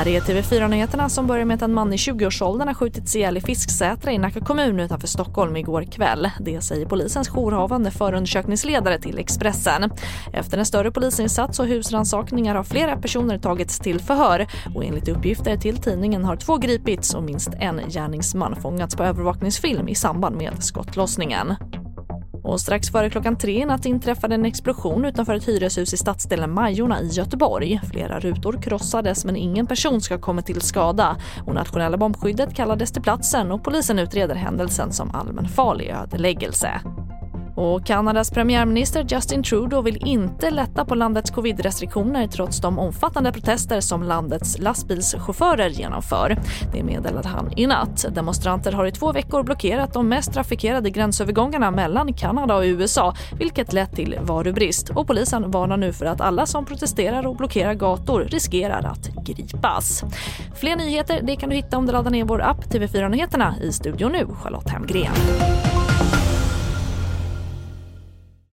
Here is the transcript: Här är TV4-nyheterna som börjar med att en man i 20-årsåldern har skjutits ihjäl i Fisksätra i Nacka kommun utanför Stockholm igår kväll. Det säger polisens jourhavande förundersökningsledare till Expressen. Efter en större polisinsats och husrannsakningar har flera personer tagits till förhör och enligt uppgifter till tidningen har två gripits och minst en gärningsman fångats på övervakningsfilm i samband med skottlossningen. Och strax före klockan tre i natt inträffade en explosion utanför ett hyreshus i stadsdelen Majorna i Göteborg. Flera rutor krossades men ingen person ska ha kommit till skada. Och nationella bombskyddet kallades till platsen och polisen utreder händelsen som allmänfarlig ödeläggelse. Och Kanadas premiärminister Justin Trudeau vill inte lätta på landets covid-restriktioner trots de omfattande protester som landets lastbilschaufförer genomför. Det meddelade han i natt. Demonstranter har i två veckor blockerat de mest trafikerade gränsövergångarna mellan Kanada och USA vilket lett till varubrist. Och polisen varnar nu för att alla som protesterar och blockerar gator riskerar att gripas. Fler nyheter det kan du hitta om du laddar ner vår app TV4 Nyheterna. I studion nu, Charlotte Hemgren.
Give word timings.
Här 0.00 0.08
är 0.08 0.20
TV4-nyheterna 0.20 1.08
som 1.08 1.26
börjar 1.26 1.44
med 1.44 1.54
att 1.54 1.62
en 1.62 1.74
man 1.74 1.92
i 1.92 1.96
20-årsåldern 1.96 2.68
har 2.68 2.74
skjutits 2.74 3.16
ihjäl 3.16 3.36
i 3.36 3.40
Fisksätra 3.40 4.12
i 4.12 4.18
Nacka 4.18 4.40
kommun 4.40 4.80
utanför 4.80 5.06
Stockholm 5.06 5.56
igår 5.56 5.82
kväll. 5.82 6.30
Det 6.40 6.60
säger 6.60 6.86
polisens 6.86 7.28
jourhavande 7.28 7.90
förundersökningsledare 7.90 8.98
till 8.98 9.18
Expressen. 9.18 9.90
Efter 10.32 10.58
en 10.58 10.66
större 10.66 10.90
polisinsats 10.90 11.60
och 11.60 11.66
husrannsakningar 11.66 12.54
har 12.54 12.64
flera 12.64 12.96
personer 12.96 13.38
tagits 13.38 13.78
till 13.78 14.00
förhör 14.00 14.46
och 14.74 14.84
enligt 14.84 15.08
uppgifter 15.08 15.56
till 15.56 15.76
tidningen 15.76 16.24
har 16.24 16.36
två 16.36 16.56
gripits 16.56 17.14
och 17.14 17.22
minst 17.22 17.50
en 17.60 17.80
gärningsman 17.88 18.56
fångats 18.56 18.96
på 18.96 19.04
övervakningsfilm 19.04 19.88
i 19.88 19.94
samband 19.94 20.36
med 20.36 20.64
skottlossningen. 20.64 21.54
Och 22.50 22.60
strax 22.60 22.90
före 22.90 23.10
klockan 23.10 23.36
tre 23.36 23.62
i 23.62 23.64
natt 23.64 23.86
inträffade 23.86 24.34
en 24.34 24.44
explosion 24.44 25.04
utanför 25.04 25.34
ett 25.34 25.48
hyreshus 25.48 25.94
i 25.94 25.96
stadsdelen 25.96 26.54
Majorna 26.54 27.00
i 27.00 27.06
Göteborg. 27.06 27.80
Flera 27.90 28.20
rutor 28.20 28.62
krossades 28.62 29.24
men 29.24 29.36
ingen 29.36 29.66
person 29.66 30.00
ska 30.00 30.14
ha 30.14 30.20
kommit 30.20 30.46
till 30.46 30.60
skada. 30.60 31.16
Och 31.46 31.54
nationella 31.54 31.96
bombskyddet 31.96 32.54
kallades 32.54 32.92
till 32.92 33.02
platsen 33.02 33.52
och 33.52 33.64
polisen 33.64 33.98
utreder 33.98 34.34
händelsen 34.34 34.92
som 34.92 35.10
allmänfarlig 35.10 35.88
ödeläggelse. 35.88 36.80
Och 37.54 37.86
Kanadas 37.86 38.30
premiärminister 38.30 39.06
Justin 39.08 39.42
Trudeau 39.42 39.82
vill 39.82 40.06
inte 40.06 40.50
lätta 40.50 40.84
på 40.84 40.94
landets 40.94 41.30
covid-restriktioner 41.30 42.26
trots 42.26 42.60
de 42.60 42.78
omfattande 42.78 43.32
protester 43.32 43.80
som 43.80 44.02
landets 44.02 44.58
lastbilschaufförer 44.58 45.68
genomför. 45.68 46.38
Det 46.72 46.82
meddelade 46.82 47.28
han 47.28 47.52
i 47.56 47.66
natt. 47.66 48.06
Demonstranter 48.10 48.72
har 48.72 48.86
i 48.86 48.92
två 48.92 49.12
veckor 49.12 49.42
blockerat 49.42 49.92
de 49.92 50.08
mest 50.08 50.32
trafikerade 50.32 50.90
gränsövergångarna 50.90 51.70
mellan 51.70 52.12
Kanada 52.12 52.56
och 52.56 52.62
USA 52.62 53.14
vilket 53.38 53.72
lett 53.72 53.96
till 53.96 54.18
varubrist. 54.22 54.90
Och 54.90 55.06
polisen 55.06 55.50
varnar 55.50 55.76
nu 55.76 55.92
för 55.92 56.06
att 56.06 56.20
alla 56.20 56.46
som 56.46 56.64
protesterar 56.64 57.26
och 57.26 57.36
blockerar 57.36 57.74
gator 57.74 58.20
riskerar 58.20 58.86
att 58.86 59.26
gripas. 59.26 60.04
Fler 60.54 60.76
nyheter 60.76 61.20
det 61.22 61.36
kan 61.36 61.48
du 61.48 61.56
hitta 61.56 61.78
om 61.78 61.86
du 61.86 61.92
laddar 61.92 62.10
ner 62.10 62.24
vår 62.24 62.42
app 62.42 62.64
TV4 62.64 63.08
Nyheterna. 63.08 63.54
I 63.62 63.72
studion 63.72 64.12
nu, 64.12 64.26
Charlotte 64.42 64.70
Hemgren. 64.70 65.12